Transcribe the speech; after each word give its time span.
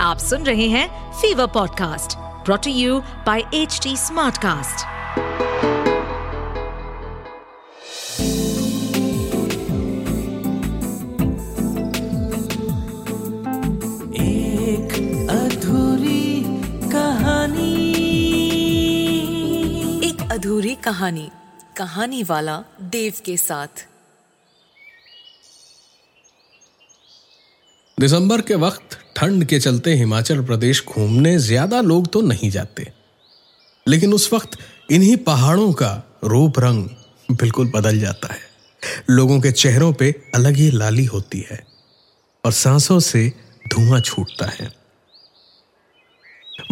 आप 0.00 0.18
सुन 0.18 0.42
रहे 0.42 0.68
हैं 0.68 1.12
Fever 1.12 1.46
podcast 1.46 2.16
brought to 2.44 2.70
you 2.70 3.00
by 3.00 3.40
H 3.54 3.80
Smartcast. 3.88 4.86
एक 14.20 14.96
अधूरी 15.30 16.42
कहानी 16.90 17.74
एक 20.08 20.32
अधूरी 20.32 20.74
कहानी 20.74 21.30
कहानी 21.76 22.22
वाला 22.22 22.62
देव 22.80 23.12
के 23.24 23.36
साथ 23.36 23.89
दिसंबर 28.00 28.40
के 28.40 28.54
वक्त 28.54 28.96
ठंड 29.16 29.44
के 29.44 29.58
चलते 29.60 29.94
हिमाचल 29.94 30.40
प्रदेश 30.44 30.82
घूमने 30.86 31.36
ज़्यादा 31.38 31.80
लोग 31.80 32.06
तो 32.12 32.20
नहीं 32.22 32.50
जाते। 32.50 32.86
लेकिन 33.86 34.12
उस 34.14 34.32
वक्त 34.32 34.56
इन्हीं 34.90 35.16
पहाड़ों 35.16 35.72
का 35.72 35.90
रूप 36.24 36.58
रंग 36.58 37.36
बिल्कुल 37.40 37.70
बदल 37.70 37.98
जाता 38.00 38.32
है। 38.34 38.48
लोगों 39.10 39.40
के 39.40 39.52
चेहरों 39.52 39.92
पे 39.92 40.10
अलग 40.34 40.56
ही 40.56 40.70
लाली 40.70 41.04
होती 41.04 41.44
है 41.50 41.62
और 42.44 42.52
सांसों 42.52 42.98
से 43.00 43.26
धुआँ 43.66 44.00
छूटता 44.00 44.46
है। 44.52 44.70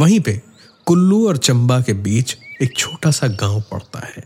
वहीं 0.00 0.20
पे 0.20 0.40
कुल्लू 0.86 1.26
और 1.28 1.36
चंबा 1.36 1.80
के 1.80 1.92
बीच 2.00 2.36
एक 2.62 2.76
छोटा 2.76 3.10
सा 3.10 3.26
गाँव 3.36 3.60
पड़ता 3.70 4.06
है, 4.06 4.24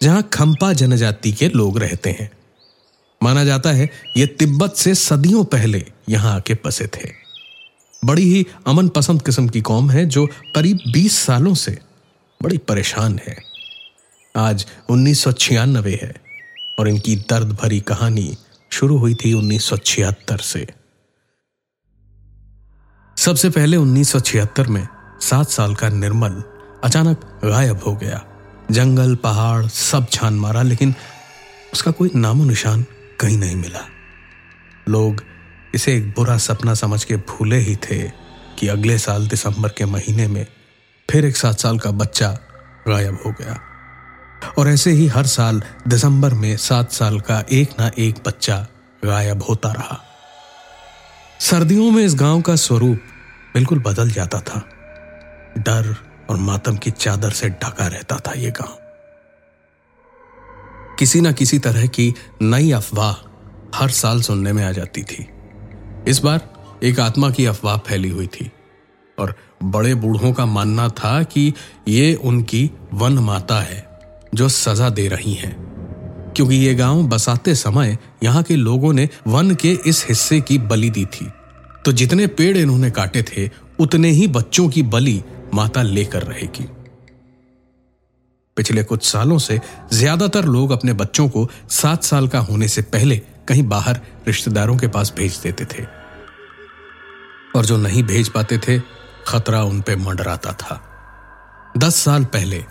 जहाँ 0.00 0.22
खंपा 0.32 0.72
जनजाति 0.74 1.32
के 1.32 1.48
लोग 1.48 1.78
रहते 1.78 2.10
हैं। 2.10 2.30
माना 3.26 3.44
जाता 3.44 3.70
है, 3.70 3.90
ये 4.16 4.26
तिब्बत 4.26 4.74
से 4.76 4.94
सदियों 4.94 5.44
पहले 5.44 5.84
यहाँ 6.08 6.34
आके 6.34 6.54
बसे 6.54 6.86
थे। 6.86 7.10
बड़ी 8.04 8.22
ही 8.22 8.46
अमन 8.66 8.88
पसंद 8.88 9.22
किस्म 9.22 9.48
की 9.48 9.60
कौम 9.60 9.90
है, 9.90 10.06
जो 10.06 10.26
करीब 10.26 10.78
20 10.92 11.18
सालों 11.18 11.54
से 11.54 11.78
बड़ी 12.42 12.58
परेशान 12.58 13.20
है। 13.26 13.36
आज 14.36 14.66
उन्नीस 14.90 15.26
है, 15.86 16.14
और 16.78 16.88
इनकी 16.88 17.16
दर्द 17.16 17.52
भरी 17.52 17.80
कहानी 17.80 18.36
शुरू 18.72 18.98
हुई 18.98 19.14
थी 19.14 19.32
1976 19.32 20.40
से 20.40 20.66
सबसे 23.16 23.50
पहले 23.50 23.76
1976 23.76 24.66
में 24.68 24.88
सात 25.20 25.50
साल 25.50 25.74
का 25.74 25.88
निर्मल 25.88 26.42
अचानक 26.84 27.40
गायब 27.44 27.80
हो 27.86 27.96
गया। 27.96 28.24
जंगल, 28.70 29.14
पहाड़, 29.14 29.66
सब 29.66 30.06
छान 30.12 30.34
मारा, 30.34 30.62
लेकिन 30.62 30.94
उसका 31.72 31.90
कोई 31.90 32.10
नामो 32.14 32.44
निशान 32.44 32.84
कहीं 33.20 33.38
नहीं 33.38 33.56
मिला। 33.56 33.88
लोग 34.88 35.24
इसे 35.74 35.96
एक 35.96 36.10
बुरा 36.10 36.38
सपना 36.38 36.74
समझ 36.74 37.04
के 37.04 37.16
भूले 37.16 37.56
ही 37.56 37.76
थे 37.76 38.02
कि 38.58 38.68
अगले 38.68 38.98
साल 38.98 39.28
दिसंबर 39.28 39.68
के 39.68 39.84
महीने 39.84 40.28
में 40.28 40.46
फिर 41.10 41.24
एक 41.24 41.36
सात 41.36 41.58
साल 41.58 41.78
का 41.78 41.90
बच्चा 41.90 42.38
गायब 42.88 43.18
हो 43.26 43.30
गया। 43.30 43.60
और 44.58 44.68
ऐसे 44.68 44.90
ही 44.90 45.06
हर 45.06 45.26
साल 45.26 45.62
दिसंबर 45.88 46.34
में 46.34 46.56
सात 46.56 46.92
साल 46.92 47.20
का 47.20 47.44
एक 47.52 47.70
ना 47.80 47.90
एक 47.98 48.14
बच्चा 48.26 48.66
गायब 49.04 49.42
होता 49.42 49.72
रहा। 49.72 50.00
सर्दियों 51.40 51.90
में 51.90 52.04
इस 52.04 52.14
गाँव 52.14 52.40
का 52.40 52.56
स्वरूप 52.56 52.98
बिल्कुल 53.54 53.78
बदल 53.78 54.10
जाता 54.10 54.40
था। 54.40 54.68
डर 55.58 55.96
और 56.30 56.36
मातम 56.36 56.76
की 56.76 56.90
चादर 56.90 57.30
से 57.30 57.48
ढका 57.48 57.86
रहता 57.86 58.16
था 58.16 58.32
यह 58.32 58.50
गाँव। 58.50 58.85
किसी 60.98 61.20
ना 61.20 61.32
किसी 61.32 61.58
तरह 61.58 61.86
की 61.86 62.14
नई 62.42 62.70
अफवाह 62.70 63.12
हर 63.74 63.88
साल 63.88 64.20
सुनने 64.20 64.52
में 64.52 64.64
आ 64.64 64.72
जाती 64.72 65.02
थी। 65.02 65.26
इस 66.08 66.18
बार 66.18 66.52
एक 66.82 67.00
आत्मा 67.00 67.30
की 67.30 67.46
अफवाह 67.46 67.76
फैली 67.76 68.08
हुई 68.08 68.26
थी 68.26 68.52
और 69.18 69.34
बड़े 69.64 69.94
बूढ़ों 69.94 70.32
का 70.32 70.46
मानना 70.46 70.88
था 70.88 71.22
कि 71.22 71.54
ये 71.88 72.14
उनकी 72.14 72.70
वन 72.94 73.12
माता 73.12 73.60
है 73.60 73.98
जो 74.34 74.48
सजा 74.48 74.88
दे 74.88 75.08
रही 75.08 75.34
हैं। 75.34 75.66
क्योंकि 76.36 76.54
ये 76.54 76.74
गाँव 76.74 77.02
बसाते 77.02 77.54
समय 77.54 77.98
यहाँ 78.22 78.42
के 78.42 78.56
लोगों 78.56 78.92
ने 78.92 79.08
वन 79.26 79.54
के 79.54 79.78
इस 79.86 80.06
हिस्से 80.08 80.40
की 80.40 80.58
बलि 80.58 80.90
दी 80.90 81.04
थी। 81.04 81.30
तो 81.84 81.92
जितने 81.92 82.26
पेड़ 82.26 82.56
इन्होंने 82.56 82.90
काटे 82.90 83.22
थे, 83.22 83.50
उतने 83.78 84.10
ही 84.10 84.26
बच्चों 84.26 84.68
की 84.68 84.82
बलि 84.82 85.22
माता 85.54 85.82
लेकर 85.82 86.22
रहेगी। 86.22 86.68
पिछले 88.56 88.82
कुछ 88.82 89.04
सालों 89.04 89.38
से 89.38 89.60
ज़्यादातर 89.92 90.44
लोग 90.44 90.70
अपने 90.70 90.92
बच्चों 90.92 91.28
को 91.28 91.48
सात 91.70 92.04
साल 92.04 92.28
का 92.28 92.38
होने 92.38 92.68
से 92.68 92.82
पहले 92.82 93.16
कहीं 93.48 93.62
बाहर 93.62 94.00
रिश्तेदारों 94.26 94.76
के 94.76 94.88
पास 94.88 95.12
भेज 95.16 95.40
देते 95.42 95.64
थे। 95.64 95.84
और 97.56 97.64
जो 97.64 97.76
नहीं 97.76 98.02
भेज 98.02 98.28
पाते 98.28 98.58
थे, 98.58 98.78
खतरा 99.26 99.62
उन 99.62 99.80
पे 99.80 99.96
मंडराता 99.96 100.52
था। 100.52 100.80
दस 101.78 101.96
साल 101.96 102.24
पहले 102.24 102.64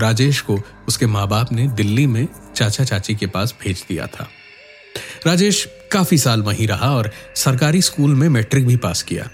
राजेश 0.00 0.40
को 0.40 0.58
उसके 0.88 1.06
माँ 1.06 1.28
बाप 1.28 1.52
ने 1.52 1.68
दिल्ली 1.68 2.06
में 2.06 2.28
चाचा 2.56 2.84
चाची 2.84 3.14
के 3.14 3.26
पास 3.26 3.54
भेज 3.62 3.84
दिया 3.88 4.06
था। 4.06 4.28
राजेश 5.26 5.68
काफ़ी 5.92 6.18
साल 6.18 6.42
वहीं 6.42 6.68
रहा 6.68 6.90
और 6.90 7.10
सरकारी 7.34 7.82
स्कूल 7.82 8.14
में 8.14 8.28
मैट्रिक 8.28 8.66
भी 8.66 8.76
पास 8.76 9.02
किया। 9.02 9.28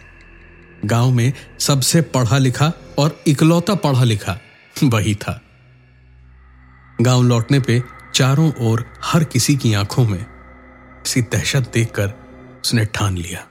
गाँव 0.85 1.11
में 1.11 1.33
सबसे 1.61 2.01
पढ़ा 2.01 2.39
लिखा 2.39 2.73
और 2.99 3.21
इकलौता 3.27 3.75
पढ़ा 3.75 4.05
लिखा 4.05 4.39
वही 4.85 5.15
था। 5.15 5.41
गाँव 7.01 7.23
लौटने 7.23 7.59
पे 7.61 7.83
चारों 8.15 8.51
ओर 8.61 8.85
हर 9.05 9.25
किसी 9.25 9.57
की 9.57 9.75
आँखों 9.75 10.05
में 10.05 10.27
इसी 11.07 11.23
दहशत 11.23 11.71
देखकर 11.75 12.09
उसने 12.65 12.85
ठान 12.85 13.19
लिया 13.19 13.47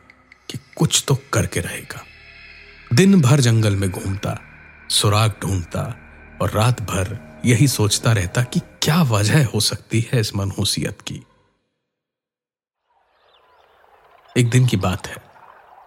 कि 0.50 0.58
कुछ 0.76 1.04
तो 1.08 1.18
करके 1.34 1.60
रहेगा। 1.60 2.04
दिन 2.94 3.22
भर 3.22 3.40
जंगल 3.40 3.76
में 3.76 3.90
घूमता, 3.92 4.38
सुराग 4.90 5.36
ढूंढता 5.42 5.84
और 6.42 6.52
रात 6.52 6.82
भर 6.82 7.18
यही 7.46 7.68
सोचता 7.68 8.14
रहता 8.14 8.44
कि 8.44 8.60
क्या 8.60 9.02
वजह 9.04 9.46
हो 9.46 9.60
सकती 9.60 10.06
है 10.14 10.20
इस 10.20 10.36
मनहूसियत 10.36 11.02
की। 11.02 11.24
एक 14.38 14.50
दिन 14.50 14.68
की 14.68 14.78
बात 14.78 15.08
है। 15.08 15.16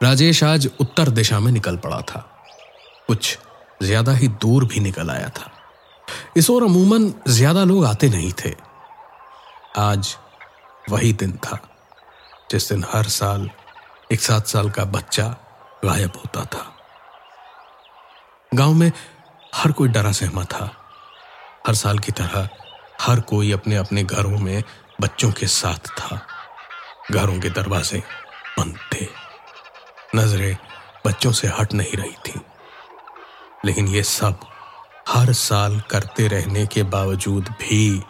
राजेश 0.02 0.44
आज 0.44 0.70
उत्तर 0.80 1.10
दिशा 1.10 1.40
में 1.40 1.52
निकल 1.52 1.76
पड़ा 1.76 2.00
था। 2.00 2.28
कुछ 3.06 3.38
ज़्यादा 3.82 4.12
ही 4.12 4.28
दूर 4.28 4.64
भी 4.64 4.80
निकल 4.80 5.10
आया 5.10 5.28
था। 5.28 5.50
इस 6.36 6.50
ओर 6.50 6.62
अमूमन 6.62 7.14
ज़्यादा 7.28 7.64
लोग 7.64 7.84
आते 7.84 8.08
नहीं 8.08 8.32
थे। 8.44 8.54
आज 9.78 10.16
वही 10.90 11.12
दिन 11.12 11.36
था, 11.36 11.58
जिस 12.50 12.68
दिन 12.72 12.84
हर 12.92 13.04
साल, 13.04 13.50
एक 14.12 14.20
सात 14.20 14.46
साल 14.46 14.70
का 14.70 14.84
बच्चा 14.84 15.36
गायब 15.84 16.12
होता 16.16 16.44
था। 16.44 16.76
गाँव 18.54 18.72
में 18.72 18.92
हर 19.54 19.72
कोई 19.72 19.88
डरा 19.88 20.12
सहमा 20.12 20.44
था। 20.44 20.76
हर 21.66 21.74
साल 21.74 21.98
की 21.98 22.12
तरह 22.12 22.48
हर 23.00 23.20
कोई 23.20 23.52
अपने 23.52 23.76
अपने 23.76 24.04
घरों 24.04 24.38
में 24.38 24.62
बच्चों 25.00 25.32
के 25.32 25.46
साथ 25.46 25.88
था। 25.88 26.20
घरों 27.10 27.40
के 27.40 27.50
दरवाजे 27.50 28.02
बंद 28.58 28.78
थे। 28.92 29.06
नज़रें 30.14 30.56
बच्चों 31.06 31.32
से 31.32 31.48
हट 31.48 31.74
नहीं 31.74 31.96
रही 31.96 32.16
थी। 32.26 32.40
लेकिन 33.64 33.88
ये 33.88 34.02
सब 34.02 34.40
हर 35.10 35.32
साल 35.32 35.80
करते 35.80 36.26
रहने 36.28 36.66
के 36.66 36.82
बावजूद 36.82 37.48
भी 37.60 38.02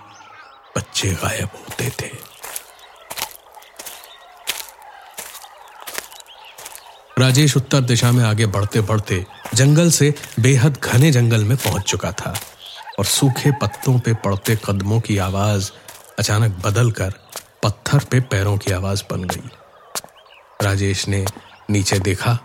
बच्चे 0.77 1.11
गायब 1.13 1.49
होते 1.55 1.89
थे। 2.01 2.09
राजेश 7.19 7.57
उत्तर 7.57 7.81
दिशा 7.81 8.11
में 8.13 8.23
आगे 8.25 8.47
बढ़ते 8.47 8.81
बढ़ते 8.81 9.25
जंगल 9.55 9.91
से 9.91 10.13
बेहद 10.41 10.77
घने 10.85 11.11
जंगल 11.13 11.45
में 11.45 11.57
पहुँच 11.57 11.83
चुका 11.83 12.13
था 12.13 12.35
और 12.99 13.05
सूखे 13.05 13.53
पत्तों 13.53 13.99
पे 13.99 14.15
पड़ते 14.15 14.59
कदमों 14.67 15.01
की 15.01 15.19
आवाज़ 15.19 15.71
अचानक 16.19 16.61
बदलकर 16.65 17.15
पत्थर 17.63 18.05
पे 18.05 18.21
पैरों 18.21 18.57
की 18.59 18.73
आवाज़ 18.73 19.03
बन 19.11 19.25
गई। 19.25 19.51
राजेश 20.63 21.09
ने 21.09 21.25
नीचे 21.71 21.99
देखा 21.99 22.39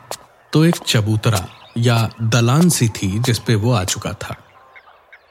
तो 0.53 0.65
एक 0.65 0.75
चबूतरा 0.87 1.45
या 1.77 2.09
दलान 2.21 2.69
सी 2.69 2.89
थी 2.89 3.19
जिसपे 3.19 3.55
वो 3.55 3.73
आ 3.73 3.83
चुका 3.83 4.13
था। 4.13 4.35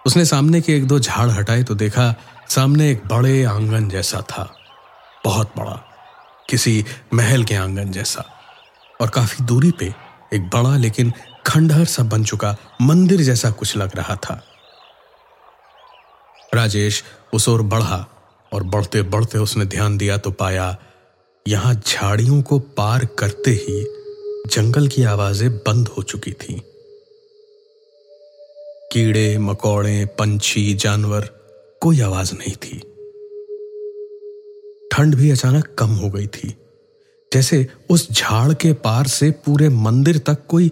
उसने 0.05 0.25
सामने 0.25 0.61
के 0.61 0.77
एक 0.77 0.87
दो 0.87 0.99
झाड़ 0.99 1.31
हटाए 1.31 1.63
तो 1.63 1.75
देखा 1.75 2.15
सामने 2.49 2.91
एक 2.91 3.07
बड़े 3.07 3.43
आँगन 3.45 3.89
जैसा 3.89 4.21
था। 4.21 4.49
बहुत 5.25 5.53
बड़ा, 5.59 5.81
किसी 6.51 6.85
महल 7.15 7.45
के 7.45 7.55
आँगन 7.55 7.93
जैसा। 7.93 8.25
और 9.01 9.09
काफ़ी 9.09 9.45
दूरी 9.45 9.71
पे 9.71 9.87
एक 10.35 10.49
बड़ा 10.49 10.77
लेकिन 10.77 11.13
खंडहर 11.47 11.85
सा 11.85 12.03
बन 12.03 12.25
चुका 12.25 12.57
मंदिर 12.81 13.21
जैसा 13.21 13.51
कुछ 13.51 13.77
लग 13.77 13.97
रहा 13.97 14.17
था। 14.17 14.41
राजेश 16.55 17.03
उस 17.35 17.49
ओर 17.49 17.63
बढ़ा 17.63 18.05
और 18.53 18.63
बढ़ते 18.63 19.03
बढ़ते 19.03 19.39
उसने 19.39 19.65
ध्यान 19.65 19.97
दिया 19.99 20.19
तो 20.19 20.31
पाया, 20.31 20.77
यहाँ 21.47 21.75
झाड़ियों 21.75 22.43
को 22.43 22.59
पार 22.59 23.05
करते 23.19 23.51
ही 23.51 23.83
जंगल 24.47 24.89
की 24.89 25.05
आवाज़ें 25.05 25.51
बंद 25.57 25.89
हो 25.89 26.03
चुकी 26.03 26.33
थी। 26.33 26.63
कीड़े, 28.95 29.39
मकोड़े, 29.39 30.05
पंछी, 30.07 30.75
जानवर, 30.75 31.21
कोई 31.81 32.01
आवाज़ 32.01 32.35
नहीं 32.35 32.53
थी। 32.53 32.79
ठंड 34.93 35.15
भी 35.15 35.31
अचानक 35.31 35.75
कम 35.79 35.87
हो 35.87 36.11
गई 36.11 36.27
थी। 36.27 36.49
जैसे 37.33 37.67
उस 37.91 38.13
झाड़ 38.13 38.55
के 38.55 38.73
पार 38.73 39.07
से 39.07 39.31
पूरे 39.31 39.69
मंदिर 39.69 40.19
तक 40.19 40.47
कोई 40.47 40.71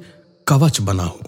कवच 0.48 0.80
बना 0.80 1.02
हो। 1.02 1.20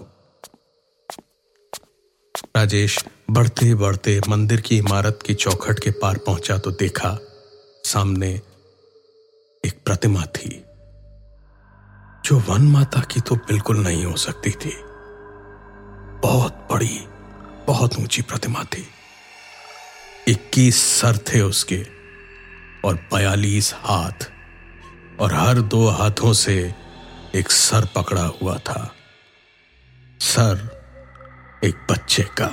राजेश 2.35 3.05
बढ़ते 3.31 3.75
बढ़ते 3.75 4.21
मंदिर 4.29 4.61
की 4.61 4.77
इमारत 4.77 5.19
की 5.25 5.33
चौखट 5.33 5.79
के 5.79 5.91
पार 5.91 6.17
पहुँचा 6.17 6.57
तो 6.57 6.71
देखा, 6.71 7.19
सामने 7.83 8.41
एक 9.63 9.83
प्रतिमा 9.85 10.25
थी, 10.25 10.63
जो 12.25 12.39
वन 12.39 12.61
माता 12.61 13.01
की 13.01 13.21
तो 13.21 13.35
बिल्कुल 13.35 13.77
नहीं 13.77 14.05
हो 14.05 14.17
सकती 14.17 14.51
थी। 14.51 14.84
बहुत 16.23 16.67
बड़ी, 16.71 17.07
बहुत 17.67 17.97
ऊँची 17.99 18.21
प्रतिमा 18.21 18.63
थी। 18.63 18.87
इक्कीस 20.27 21.01
सर 21.01 21.17
थे 21.17 21.41
उसके 21.41 21.87
और 22.85 22.95
बयालीस 22.95 23.73
हाथ 23.77 24.31
और 25.19 25.33
हर 25.33 25.61
दो 25.61 25.89
हाथों 25.89 26.33
से 26.33 26.75
एक 27.35 27.51
सर 27.51 27.85
पकड़ा 27.85 28.31
हुआ 28.41 28.57
था। 28.57 28.95
सर 30.19 30.69
एक 31.63 31.75
बच्चे 31.91 32.23
का। 32.41 32.51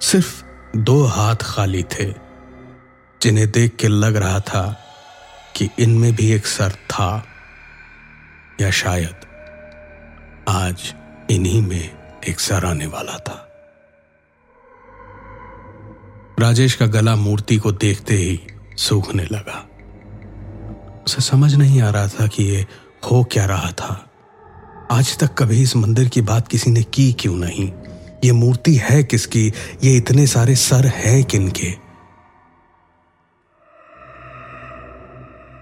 सिर्फ़ 0.00 0.44
दो 0.76 1.04
हाथ 1.04 1.36
खाली 1.42 1.82
थे, 1.82 2.14
जिन्हें 3.22 3.50
देख 3.50 3.76
के 3.76 3.88
लग 3.88 4.16
रहा 4.16 4.40
था 4.40 4.86
कि 5.56 5.68
इनमें 5.78 6.14
भी 6.14 6.32
एक 6.32 6.46
सर 6.46 6.70
था 6.70 7.26
या 8.60 8.70
शायद 8.70 9.16
आज 10.48 10.94
इन्हीं 11.30 11.62
में 11.62 11.90
एक 12.28 12.40
सर 12.40 12.64
आने 12.64 12.86
वाला 12.86 13.18
था। 13.18 13.46
राजेश 16.40 16.74
का 16.74 16.86
गला 16.86 17.16
मूर्ति 17.16 17.56
को 17.56 17.72
देखते 17.72 18.14
ही 18.14 18.40
सूखने 18.76 19.24
लगा। 19.24 19.68
उसे 21.06 21.22
समझ 21.22 21.54
नहीं 21.54 21.82
आ 21.82 21.90
रहा 21.90 22.08
था 22.08 22.26
कि 22.26 22.44
ये 22.44 22.66
हो 23.10 23.24
क्या 23.24 23.46
रहा 23.46 23.72
था। 23.72 24.10
आज 24.90 25.18
तक 25.18 25.34
कभी 25.38 25.62
इस 25.62 25.76
मंदिर 25.76 26.08
की 26.08 26.22
बात 26.22 26.48
किसी 26.48 26.70
ने 26.70 26.82
की 26.82 27.12
क्यों 27.12 27.36
नहीं? 27.36 27.72
ये 28.24 28.32
मूर्ति 28.32 28.74
है 28.74 29.04
किसकी? 29.04 29.52
ये 29.84 29.96
इतने 29.96 30.26
सारे 30.26 30.54
सर 30.56 30.86
है 30.86 31.22
किनके? 31.22 31.72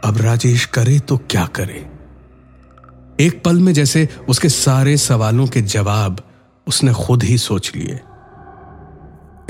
अब 0.09 0.17
राजेश 0.21 0.64
करे 0.64 1.00
तो 1.00 1.17
क्या 1.17 1.47
करे? 1.47 1.98
एक 3.20 3.43
पल 3.44 3.56
में 3.59 3.73
जैसे 3.73 4.09
उसके 4.29 4.49
सारे 4.49 4.97
सवालों 4.97 5.47
के 5.47 5.62
जवाब 5.62 6.20
उसने 6.67 6.93
खुद 6.94 7.23
ही 7.23 7.38
सोच 7.38 7.73
लिए। 7.76 7.99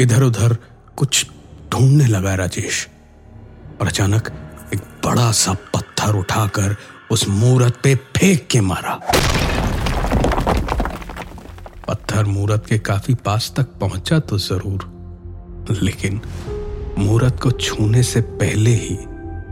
इधर 0.00 0.23
उधर 0.23 0.56
कुछ 0.97 1.26
ढूँढने 1.73 2.06
लगा 2.06 2.35
राजेश 2.35 2.87
और 3.81 3.87
अचानक 3.87 4.32
एक 4.75 4.81
बड़ा 5.05 5.31
सा 5.32 5.55
पत्थर 5.75 6.15
उठाकर 6.15 6.76
उस 7.11 7.29
मूरत 7.29 7.81
पे 7.85 7.94
फेंक 8.17 8.47
के 8.50 8.61
मारा। 8.61 8.94
पत्थर 11.88 12.25
मूरत 12.25 12.67
के 12.69 12.79
काफ़ी 12.79 13.14
पास 13.14 13.53
तक 13.56 13.79
पहुँचा 13.81 14.19
तो 14.19 14.38
ज़रूर, 14.38 14.91
लेकिन 15.82 16.21
मूरत 16.99 17.41
को 17.43 17.50
छूने 17.50 18.03
से 18.03 18.21
पहले 18.21 18.75
ही 18.76 18.99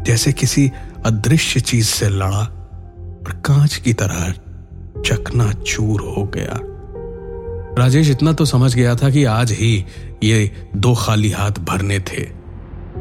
जैसे 0.04 0.32
किसी 0.32 0.70
अदृश्य 1.06 1.60
चीज़ 1.60 1.86
से 1.86 2.08
लड़ा 2.08 2.44
और 3.26 3.32
कांच 3.32 3.76
की 3.76 3.92
तरह 3.92 4.30
चकना 5.02 5.52
चूर 5.52 6.00
हो 6.00 6.24
गया। 6.24 6.60
राजेश 7.82 8.10
इतना 8.10 8.32
तो 8.32 8.44
समझ 8.44 8.74
गया 8.74 8.94
था 8.94 9.10
कि 9.10 9.24
आज 9.24 9.52
ही 9.52 9.84
ये 10.22 10.68
दो 10.76 10.94
खाली 10.94 11.30
हाथ 11.30 11.50
भरने 11.50 12.00
थे 12.00 12.24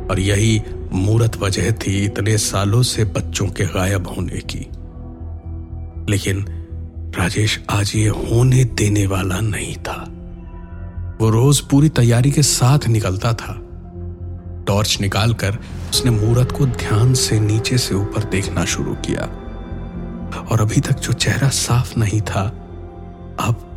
और 0.09 0.19
यही 0.19 0.61
मूर्त 0.91 1.37
वजह 1.37 1.71
थी 1.71 2.05
इतने 2.05 2.37
सालों 2.37 2.83
से 2.83 3.03
बच्चों 3.03 3.47
के 3.47 3.65
गायब 3.65 4.07
होने 4.07 4.39
की। 4.39 4.67
लेकिन 6.11 6.45
राजेश 7.17 7.63
आज 7.69 7.93
ये 7.95 8.07
होने 8.07 8.63
देने 8.63 9.07
वाला 9.07 9.39
नहीं 9.39 9.75
था। 9.75 10.11
वो 11.21 11.29
रोज 11.29 11.59
पूरी 11.59 11.89
तैयारी 11.89 12.31
के 12.31 12.43
साथ 12.43 12.87
निकलता 12.87 13.33
था। 13.33 13.61
टॉर्च 14.67 14.97
निकालकर 15.01 15.57
उसने 15.89 16.11
मूरत 16.11 16.51
को 16.51 16.65
ध्यान 16.65 17.13
से 17.13 17.39
नीचे 17.39 17.77
से 17.77 17.95
ऊपर 17.95 18.23
देखना 18.23 18.65
शुरू 18.65 18.93
किया। 18.93 19.41
और 20.37 20.61
अभी 20.61 20.81
तक 20.81 20.99
जो 20.99 21.13
चेहरा 21.13 21.49
साफ़ 21.49 21.99
नहीं 21.99 22.21
था, 22.21 22.41
अब 23.39 23.71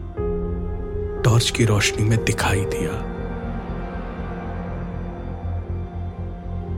टॉर्च 1.25 1.50
की 1.50 1.64
रोशनी 1.64 2.05
में 2.05 2.25
दिखाई 2.25 2.64
दिया। 2.64 3.08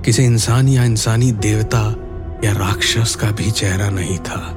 किसी 0.02 0.24
इंसान 0.24 0.68
या 0.68 0.84
इंसानी 0.84 1.32
देवता 1.32 1.96
या 2.44 2.52
राक्षस 2.52 3.14
का 3.14 3.30
भी 3.30 3.50
चेहरा 3.50 3.90
नहीं 3.90 4.18
था। 4.18 4.56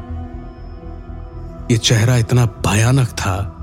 यह 1.72 1.78
चेहरा 1.78 2.16
इतना 2.16 2.46
भयानक 2.46 3.08
था 3.08 3.58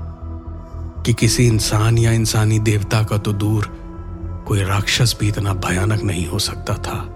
कि 1.05 1.13
किसी 1.13 1.47
इंसान 1.47 1.97
या 1.97 2.11
इंसानी 2.11 2.59
देवता 2.59 3.03
का 3.03 3.17
तो 3.17 3.33
दूर 3.33 3.81
कोई 4.47 4.63
राक्षस 4.63 5.15
भी 5.19 5.27
इतना 5.27 5.53
भयानक 5.53 6.03
नहीं 6.03 6.27
हो 6.27 6.39
सकता 6.39 6.73
था। 6.73 7.10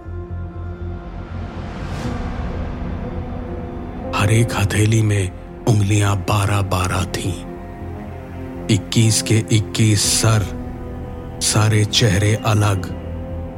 हर 4.25 4.31
एक 4.31 4.54
हथेली 4.54 5.01
में 5.01 5.31
उंगलियाँ 5.68 6.18
बारह 6.18 6.62
बारह 6.62 7.04
थीं। 7.06 7.33
इक्कीस 8.75 9.22
के 9.22 9.38
इक्कीस 9.51 10.01
सर, 10.22 10.45
सारे 11.42 11.86
चेहरे 11.86 12.36
अलग, 12.36 12.86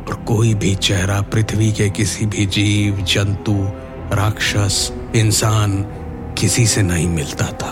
और 0.10 0.16
कोई 0.28 0.54
भी 0.54 0.76
चेहरा 0.76 1.22
पृथ्वी 1.22 1.72
के 1.72 1.90
किसी 1.90 2.26
भी 2.26 2.46
जीव, 2.46 2.98
जंतु, 2.98 3.56
राक्षस, 4.16 4.94
इंसान 5.16 5.82
किसी 6.38 6.68
से 6.68 6.82
नहीं 6.82 7.08
मिलता 7.08 7.46
था। 7.46 7.72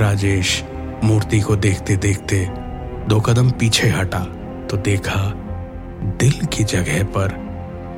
राजेश 0.00 0.64
मूर्ति 1.04 1.40
को 1.40 1.56
देखते 1.56 1.96
देखते 1.96 2.46
दो 3.08 3.20
कदम 3.20 3.50
पीछे 3.50 3.88
हटा 3.88 4.20
तो 4.70 4.76
देखा 4.76 5.32
दिल 6.20 6.46
की 6.46 6.64
जगह 6.64 7.02
पर 7.04 7.34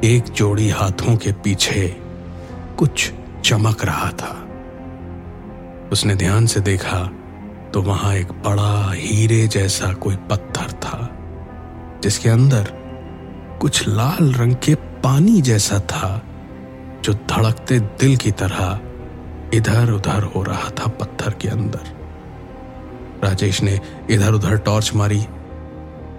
एक 0.04 0.24
जोड़ी 0.24 0.68
हाथों 0.68 1.16
के 1.16 1.32
पीछे 1.32 1.99
कुछ 2.80 3.10
चमक 3.44 3.84
रहा 3.84 4.10
था। 4.12 4.34
उसने 5.92 6.14
ध्यान 6.14 6.46
से 6.46 6.60
देखा 6.62 6.98
तो 7.72 7.82
वहाँ 7.82 8.14
एक 8.14 8.32
बड़ा 8.44 8.92
हीरे 8.92 9.46
जैसा 9.48 9.92
कोई 9.94 10.16
पत्थर 10.30 10.72
था, 10.74 11.08
जिसके 12.02 12.28
अंदर 12.28 12.68
कुछ 13.60 13.88
लाल 13.88 14.32
रंग 14.34 14.54
के 14.64 14.74
पानी 15.04 15.40
जैसा 15.42 15.78
था, 15.88 16.22
जो 17.04 17.12
धड़कते 17.12 17.78
दिल 17.80 18.16
की 18.16 18.30
तरह 18.32 18.80
इधर 19.54 19.90
उधर 19.90 20.22
हो 20.34 20.42
रहा 20.42 20.70
था 20.70 20.86
पत्थर 21.00 21.34
के 21.34 21.48
अंदर। 21.48 21.94
राजेश 23.24 23.62
ने 23.62 23.78
इधर 24.10 24.32
उधर 24.32 24.56
टॉर्च 24.58 24.94
मारी 24.94 25.22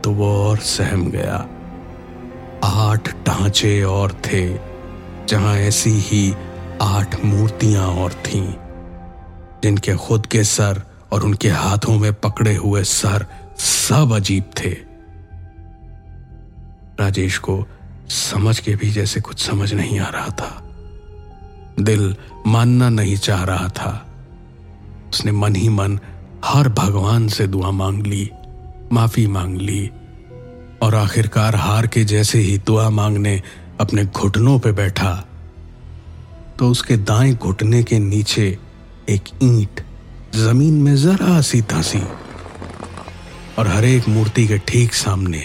तो 0.04 0.12
वो 0.12 0.32
और 0.40 0.58
सहम 0.68 1.06
गया। 1.12 1.36
आठ 2.64 3.10
ढांचे 3.28 3.82
और 3.84 4.12
थे, 4.26 4.48
जहाँ 5.28 5.56
ऐसी 5.58 5.92
ही 6.00 6.34
आठ 6.82 7.26
मूर्तियाँ 7.26 7.88
और 7.88 8.14
थीं, 8.14 8.54
जिनके 9.64 9.96
खुद 9.96 10.26
के 10.26 10.44
सर 10.44 10.82
और 11.12 11.24
उनके 11.24 11.50
हाथों 11.50 12.00
में 12.00 12.14
पकड़े 12.14 12.56
हुए 12.56 12.84
सर 12.84 13.26
सब 13.58 14.12
अजीब 14.16 14.44
थे। 14.44 14.70
राजेश 17.00 17.38
को 17.38 17.66
समझ 18.08 18.60
के 18.60 18.76
भी 18.76 18.92
जैसे 18.92 19.22
कुछ 19.22 19.48
समझ 19.48 19.74
नहीं 19.74 20.00
आ 20.00 20.10
रहा 20.10 20.28
था। 20.28 20.68
दिल 21.80 22.16
मानना 22.48 22.90
नहीं 22.90 23.18
चाह 23.18 23.44
रहा 23.44 23.68
था। 23.68 24.08
उसने 25.10 25.32
मन 25.32 25.56
ही 25.56 25.70
मन 25.70 26.00
हर 26.46 26.70
भगवान 26.70 27.28
से 27.28 27.48
दुआ 27.48 27.72
मांग 27.72 28.08
ली, 28.08 28.32
माफ़ी 28.94 29.28
मांग 29.28 29.58
ली, 29.58 29.92
और 30.82 30.96
आखिरकार 30.96 31.56
हार 31.56 31.88
के 31.88 32.04
जैसे 32.04 32.40
ही 32.40 32.58
दुआ 32.58 32.90
मांगने 32.90 33.42
अपने 33.82 34.06
घुटनों 34.06 34.60
पे 34.60 34.72
बैठा 34.72 35.26
तो 36.62 36.70
उसके 36.70 36.98
दाएँ 36.98 37.34
घुटने 37.34 37.84
के 37.84 37.98
नीचे 38.00 38.60
एक 39.10 39.30
ईंट 39.44 39.80
ज़मीन 40.36 40.74
में 40.74 40.96
जरा 40.96 41.40
सी 41.42 41.62
धसी 41.62 42.02
और 43.60 43.68
हर 43.68 43.86
एक 43.86 44.08
मूर्ति 44.08 44.48
के 44.48 44.58
ठीक 44.58 44.94
सामने 44.94 45.40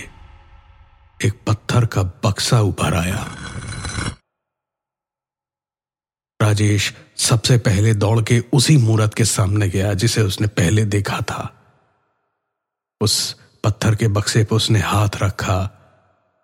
एक 1.25 1.39
पत्थर 1.47 1.87
का 1.87 2.03
बक्सा 2.03 2.61
उभर 2.61 2.95
आया। 2.95 3.23
राजेश 6.41 6.93
सबसे 7.17 7.59
पहले 7.59 7.95
दौड़ 7.95 8.21
के 8.23 8.43
उसी 8.53 8.77
मूर्त 8.77 9.15
के 9.15 9.25
सामने 9.25 9.69
गया 9.69 9.95
जिसे 9.95 10.23
उसने 10.23 10.47
पहले 10.47 10.85
देखा 10.85 11.21
था। 11.21 11.43
उस 13.01 13.17
पत्थर 13.65 13.95
के 13.95 14.09
बक्से 14.09 14.45
पर 14.45 14.57
उसने 14.57 14.81
हाथ 14.81 15.17
रखा 15.23 15.59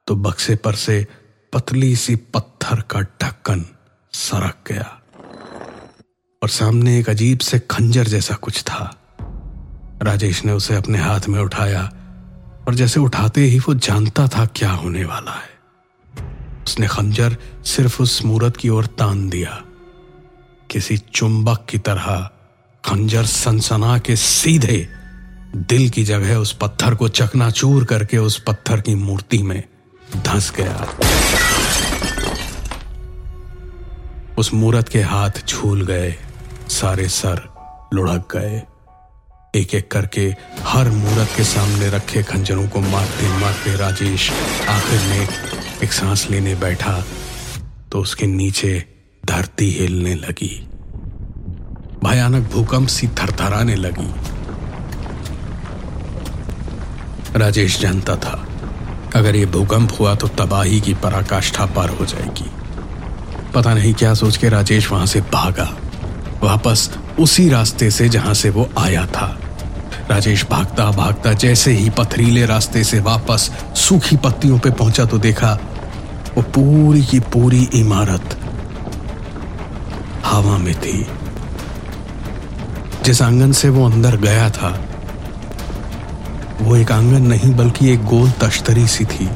तो 0.06 0.16
बक्से 0.16 0.56
पर 0.56 0.74
से 0.74 1.06
पतली 1.52 1.94
सी 1.96 2.16
पत्थर 2.16 2.80
का 2.80 3.00
ढक्कन 3.00 3.64
सरक 4.12 4.54
गया। 4.66 5.02
और 6.42 6.48
सामने 6.48 6.98
एक 6.98 7.10
अजीब 7.10 7.38
से 7.38 7.58
खंजर 7.58 8.04
जैसा 8.04 8.34
कुछ 8.34 8.62
था। 8.62 8.96
राजेश 10.02 10.44
ने 10.44 10.52
उसे 10.52 10.76
अपने 10.76 10.98
हाथ 10.98 11.20
में 11.28 11.40
उठाया 11.40 11.82
और 12.68 12.74
जैसे 12.74 13.00
उठाते 13.00 13.40
ही 13.40 13.58
वो 13.58 13.74
जानता 13.74 14.28
था 14.28 14.46
क्या 14.46 14.70
होने 14.70 15.04
वाला 15.04 15.32
है। 15.32 15.52
उसने 16.66 16.86
खंजर 16.86 17.36
सिर्फ़ 17.64 18.02
उस 18.02 18.24
मूरत 18.24 18.56
की 18.56 18.68
ओर 18.68 18.86
तान 18.86 19.28
दिया। 19.28 19.62
किसी 20.70 20.98
चुंबक 20.98 21.66
की 21.68 21.78
तरह 21.78 22.30
खंजर 22.84 23.24
सनसना 23.24 23.98
के 23.98 24.16
सीधे 24.16 24.88
दिल 25.56 25.90
की 25.90 26.04
जगह 26.04 26.36
उस 26.36 26.52
पत्थर 26.52 26.94
को 26.94 27.08
चकनाचूर 27.08 27.84
करके 27.84 28.18
उस 28.18 28.42
पत्थर 28.42 28.80
की 28.80 28.94
मूर्ति 28.94 29.42
में 29.42 29.62
धंस 30.16 30.52
गया। 30.56 30.86
उस 34.38 34.52
मूरत 34.54 34.88
के 34.88 35.00
हाथ 35.02 35.46
झूल 35.48 35.84
गए, 35.86 36.14
सारे 36.70 37.08
सर 37.08 37.40
लुढ़क 37.94 38.28
गए। 38.36 38.62
एक 39.54 39.74
एक 39.74 39.90
करके 39.90 40.22
हर 40.64 40.90
मूरत 40.90 41.28
के 41.36 41.44
सामने 41.44 41.88
रखे 41.90 42.22
खंजरों 42.22 42.66
को 42.68 42.80
मारते 42.80 43.28
मारते 43.38 43.74
राजेश 43.76 44.30
आखिर 44.68 45.00
में 45.00 45.28
एक 45.82 45.92
सांस 45.92 46.26
लेने 46.30 46.54
बैठा 46.54 46.94
तो 47.92 48.00
उसके 48.00 48.26
नीचे 48.26 48.72
धरती 49.24 49.70
हिलने 49.70 50.14
लगी। 50.14 50.54
भयानक 52.04 52.50
भूकंप 52.52 52.88
सी 52.88 53.08
थरथराने 53.08 53.74
लगी। 53.76 54.10
राजेश 57.38 57.78
जानता 57.80 58.16
था, 58.16 58.34
अगर 59.14 59.36
ये 59.36 59.46
भूकंप 59.48 59.92
हुआ 60.00 60.14
तो 60.14 60.28
तबाही 60.38 60.80
की 60.80 60.94
पराकाष्ठा 60.94 61.66
पार 61.66 61.90
हो 61.90 62.06
जाएगी। 62.06 62.50
पता 63.54 63.74
नहीं 63.74 63.94
क्या 63.94 64.14
सोच 64.14 64.36
के 64.36 64.48
राजेश 64.48 64.90
वहाँ 64.92 65.06
से 65.06 65.20
भागा। 65.32 65.68
वापस 66.42 66.88
उसी 67.20 67.48
रास्ते 67.48 67.90
से 67.90 68.08
जहाँ 68.08 68.34
से 68.34 68.50
वो 68.50 68.68
आया 68.78 69.06
था। 69.06 69.26
राजेश 70.10 70.44
भागता 70.50 70.90
भागता 70.90 71.32
जैसे 71.32 71.72
ही 71.72 71.90
पथरीले 71.90 72.46
रास्ते 72.46 72.84
से 72.84 73.00
वापस 73.00 73.50
सूखी 73.76 74.16
पत्तियों 74.16 74.58
पे 74.58 74.70
पहुँचा 74.70 75.04
तो 75.04 75.18
देखा 75.18 75.52
वो 76.36 76.42
पूरी 76.42 77.04
की 77.04 77.20
पूरी 77.20 77.62
इमारत 77.74 78.36
हवा 80.24 80.58
में 80.58 80.74
थी। 80.74 81.06
जिस 83.04 83.22
आँगन 83.22 83.52
से 83.52 83.68
वो 83.68 83.84
अंदर 83.86 84.16
गया 84.16 84.50
था, 84.50 84.68
वो 86.60 86.76
एक 86.76 86.92
आँगन 86.92 87.26
नहीं 87.26 87.54
बल्कि 87.54 87.92
एक 87.92 88.04
गोल 88.04 88.30
तश्तरी 88.30 88.86
सी 88.86 89.04
थी, 89.04 89.28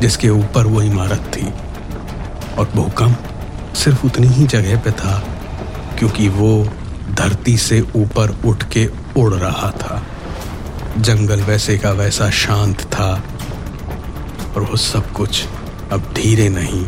जिसके 0.00 0.28
ऊपर 0.30 0.66
वो 0.66 0.82
इमारत 0.82 1.32
थी। 1.36 1.52
और 2.58 2.70
भूकंप 2.74 3.18
सिर्फ़ 3.78 4.04
उतनी 4.06 4.26
ही 4.28 4.46
जगह 4.46 4.80
पे 4.82 4.90
था, 4.92 5.16
क्योंकि 5.98 6.28
वो 6.30 6.52
धरती 7.10 7.56
से 7.58 7.80
ऊपर 7.96 8.36
उठ 8.46 8.62
के 8.72 8.86
उड़ 9.16 9.32
रहा 9.34 9.70
था। 9.72 10.02
जंगल 10.98 11.40
वैसे 11.42 11.76
का 11.78 11.90
वैसा 11.92 12.30
शांत 12.36 12.80
था 12.94 13.10
और 14.56 14.62
वो 14.62 14.76
सब 14.76 15.12
कुछ 15.12 15.44
अब 15.92 16.12
धीरे 16.16 16.48
नहीं, 16.48 16.84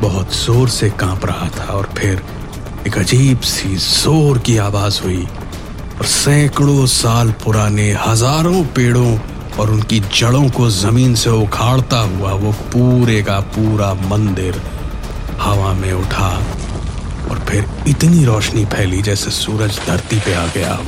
बहुत 0.00 0.34
ज़ोर 0.34 0.68
से 0.68 0.90
काँप 1.00 1.24
रहा 1.26 1.48
था 1.58 1.72
और 1.72 1.88
फिर 1.98 2.22
एक 2.86 2.98
अजीब 2.98 3.40
सी 3.46 3.76
ज़ोर 3.76 4.38
की 4.38 4.56
आवाज़ 4.58 5.00
हुई 5.02 5.24
और 5.24 6.06
सैकड़ों 6.06 6.86
साल 6.86 7.32
पुराने 7.44 7.90
हज़ारों 8.06 8.62
पेड़ों 8.76 9.18
और 9.58 9.70
उनकी 9.70 10.00
जड़ों 10.00 10.48
को 10.50 10.68
ज़मीन 10.70 11.14
से 11.14 11.30
उखाड़ता 11.42 12.00
हुआ 12.08 12.32
वो 12.34 12.52
पूरे 12.72 13.22
का 13.22 13.40
पूरा 13.56 13.92
मंदिर 14.10 14.62
हवा 15.40 15.72
में 15.74 15.92
उठा 15.92 16.28
और 17.30 17.38
फिर 17.48 17.66
इतनी 17.88 18.24
रोशनी 18.24 18.64
फैली 18.64 19.02
जैसे 19.02 19.30
सूरज 19.30 19.80
धरती 19.86 20.20
पे 20.20 20.34
आ 20.34 20.46
गया 20.46 20.74
हो। 20.74 20.84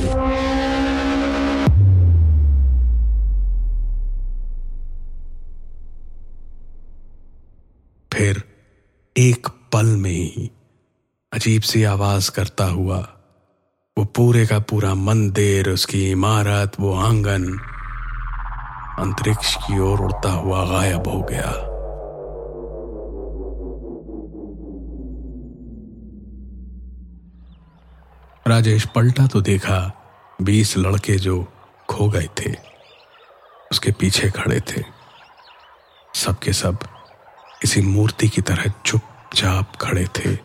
फिर 8.11 8.43
एक 9.17 9.47
पल 9.47 9.85
में 9.85 10.11
ही 10.11 10.51
अजीब 11.33 11.61
सी 11.61 11.83
आवाज़ 11.83 12.31
करता 12.31 12.65
हुआ 12.65 12.97
वो 13.97 14.05
पूरे 14.05 14.45
का 14.45 14.59
पूरा 14.59 14.93
मंदिर, 14.95 15.69
उसकी 15.69 16.11
इमारत, 16.11 16.71
वो 16.79 16.93
आँगन, 16.95 17.43
अंतरिक्ष 18.99 19.55
की 19.55 19.79
ओर 19.79 19.99
उड़ता 19.99 20.31
हुआ 20.31 20.65
गायब 20.65 21.07
हो 21.07 21.21
गया। 21.21 21.72
राजेश 28.47 28.85
पलटा 28.85 29.27
तो 29.27 29.41
देखा 29.41 29.91
बीस 30.41 30.77
लड़के 30.77 31.15
जो 31.15 31.53
खो 31.89 32.09
गए 32.09 32.29
थे। 32.39 32.55
उसके 33.71 33.91
पीछे 33.91 34.29
खड़े 34.29 34.59
थे। 34.59 34.83
सबके 36.15 36.53
सब 36.53 36.77
इसी 37.63 37.81
मूर्ति 37.81 38.29
की 38.29 38.41
तरह 38.41 38.73
चुपचाप 38.85 39.75
खड़े 39.75 40.07
थे। 40.07 40.37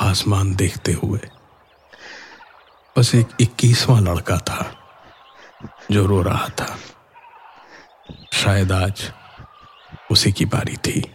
आसमान 0.00 0.54
देखते 0.54 0.92
हुए। 0.92 1.20
बस 2.98 3.14
एक 3.14 3.26
इक्कीसवां 3.40 4.04
लड़का 4.04 4.38
था 4.38 4.76
जो 5.90 6.06
रो 6.06 6.22
रहा 6.22 6.48
था। 6.48 6.78
शायद 8.32 8.72
आज 8.72 9.12
उसी 10.10 10.32
की 10.32 10.44
बारी 10.44 10.76
थी। 10.76 11.14